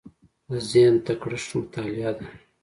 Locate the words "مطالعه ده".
1.59-2.25